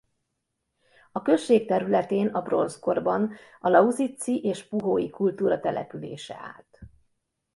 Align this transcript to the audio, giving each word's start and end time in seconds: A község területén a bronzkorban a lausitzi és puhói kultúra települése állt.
A 1.11 1.21
község 1.21 1.67
területén 1.67 2.27
a 2.27 2.41
bronzkorban 2.41 3.35
a 3.59 3.69
lausitzi 3.69 4.41
és 4.43 4.63
puhói 4.63 5.09
kultúra 5.09 5.59
települése 5.59 6.37
állt. 6.37 6.79